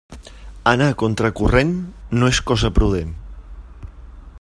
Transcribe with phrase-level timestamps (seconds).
[0.71, 1.75] Anar contra corrent
[2.21, 3.17] no és cosa prudent.